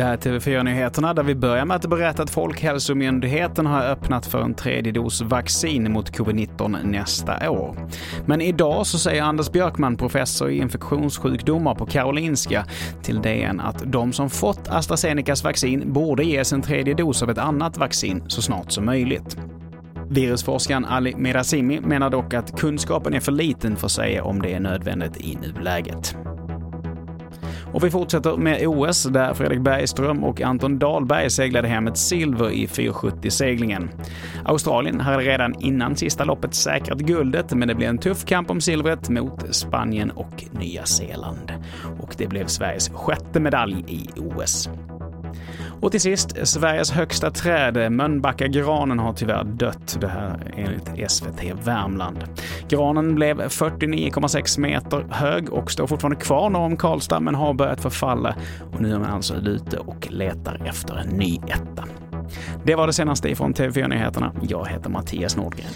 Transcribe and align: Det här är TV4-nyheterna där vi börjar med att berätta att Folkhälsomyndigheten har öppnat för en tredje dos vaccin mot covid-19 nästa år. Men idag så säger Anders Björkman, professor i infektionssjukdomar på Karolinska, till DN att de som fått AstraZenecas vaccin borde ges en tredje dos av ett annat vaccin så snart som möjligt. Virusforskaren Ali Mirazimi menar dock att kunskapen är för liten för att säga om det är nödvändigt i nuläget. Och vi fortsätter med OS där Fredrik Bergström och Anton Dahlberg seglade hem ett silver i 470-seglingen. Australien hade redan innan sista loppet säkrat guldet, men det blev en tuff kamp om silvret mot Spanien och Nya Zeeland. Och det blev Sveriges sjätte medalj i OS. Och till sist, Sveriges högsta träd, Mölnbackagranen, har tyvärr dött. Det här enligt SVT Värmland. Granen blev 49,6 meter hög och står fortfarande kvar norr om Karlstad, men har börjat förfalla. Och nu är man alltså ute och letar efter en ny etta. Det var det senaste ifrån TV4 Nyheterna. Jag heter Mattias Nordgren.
Det 0.00 0.04
här 0.04 0.12
är 0.12 0.16
TV4-nyheterna 0.16 1.14
där 1.14 1.22
vi 1.22 1.34
börjar 1.34 1.64
med 1.64 1.76
att 1.76 1.86
berätta 1.86 2.22
att 2.22 2.30
Folkhälsomyndigheten 2.30 3.66
har 3.66 3.82
öppnat 3.82 4.26
för 4.26 4.42
en 4.42 4.54
tredje 4.54 4.92
dos 4.92 5.22
vaccin 5.22 5.92
mot 5.92 6.10
covid-19 6.10 6.76
nästa 6.84 7.50
år. 7.50 7.88
Men 8.26 8.40
idag 8.40 8.86
så 8.86 8.98
säger 8.98 9.22
Anders 9.22 9.52
Björkman, 9.52 9.96
professor 9.96 10.50
i 10.50 10.58
infektionssjukdomar 10.58 11.74
på 11.74 11.86
Karolinska, 11.86 12.66
till 13.02 13.22
DN 13.22 13.60
att 13.60 13.92
de 13.92 14.12
som 14.12 14.30
fått 14.30 14.68
AstraZenecas 14.68 15.44
vaccin 15.44 15.92
borde 15.92 16.24
ges 16.24 16.52
en 16.52 16.62
tredje 16.62 16.94
dos 16.94 17.22
av 17.22 17.30
ett 17.30 17.38
annat 17.38 17.78
vaccin 17.78 18.22
så 18.28 18.42
snart 18.42 18.72
som 18.72 18.84
möjligt. 18.84 19.36
Virusforskaren 20.12 20.84
Ali 20.84 21.14
Mirazimi 21.16 21.80
menar 21.80 22.10
dock 22.10 22.34
att 22.34 22.60
kunskapen 22.60 23.14
är 23.14 23.20
för 23.20 23.32
liten 23.32 23.76
för 23.76 23.86
att 23.86 23.92
säga 23.92 24.24
om 24.24 24.42
det 24.42 24.54
är 24.54 24.60
nödvändigt 24.60 25.16
i 25.16 25.38
nuläget. 25.42 26.16
Och 27.72 27.84
vi 27.84 27.90
fortsätter 27.90 28.36
med 28.36 28.66
OS 28.66 29.02
där 29.04 29.34
Fredrik 29.34 29.60
Bergström 29.60 30.24
och 30.24 30.40
Anton 30.40 30.78
Dahlberg 30.78 31.30
seglade 31.30 31.68
hem 31.68 31.86
ett 31.86 31.98
silver 31.98 32.50
i 32.50 32.66
470-seglingen. 32.66 33.90
Australien 34.44 35.00
hade 35.00 35.18
redan 35.18 35.54
innan 35.60 35.96
sista 35.96 36.24
loppet 36.24 36.54
säkrat 36.54 36.98
guldet, 36.98 37.54
men 37.54 37.68
det 37.68 37.74
blev 37.74 37.88
en 37.88 37.98
tuff 37.98 38.24
kamp 38.24 38.50
om 38.50 38.60
silvret 38.60 39.08
mot 39.08 39.54
Spanien 39.54 40.10
och 40.10 40.44
Nya 40.50 40.84
Zeeland. 40.84 41.52
Och 42.00 42.14
det 42.18 42.26
blev 42.26 42.46
Sveriges 42.46 42.88
sjätte 42.88 43.40
medalj 43.40 43.84
i 43.88 44.08
OS. 44.16 44.68
Och 45.80 45.90
till 45.90 46.00
sist, 46.00 46.36
Sveriges 46.48 46.90
högsta 46.90 47.30
träd, 47.30 47.92
Mölnbackagranen, 47.92 48.98
har 48.98 49.12
tyvärr 49.12 49.44
dött. 49.44 49.96
Det 50.00 50.08
här 50.08 50.52
enligt 50.56 51.10
SVT 51.10 51.42
Värmland. 51.64 52.24
Granen 52.68 53.14
blev 53.14 53.40
49,6 53.42 54.60
meter 54.60 55.06
hög 55.10 55.52
och 55.52 55.70
står 55.70 55.86
fortfarande 55.86 56.20
kvar 56.20 56.50
norr 56.50 56.64
om 56.64 56.76
Karlstad, 56.76 57.20
men 57.20 57.34
har 57.34 57.54
börjat 57.54 57.80
förfalla. 57.80 58.34
Och 58.72 58.80
nu 58.80 58.94
är 58.94 58.98
man 58.98 59.10
alltså 59.10 59.34
ute 59.34 59.78
och 59.78 60.08
letar 60.10 60.62
efter 60.66 60.96
en 60.96 61.08
ny 61.08 61.40
etta. 61.46 61.84
Det 62.64 62.74
var 62.74 62.86
det 62.86 62.92
senaste 62.92 63.28
ifrån 63.28 63.54
TV4 63.54 63.88
Nyheterna. 63.88 64.32
Jag 64.42 64.68
heter 64.68 64.90
Mattias 64.90 65.36
Nordgren. 65.36 65.70